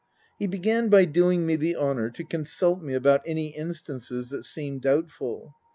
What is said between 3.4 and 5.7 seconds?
instances that seemed doubtful.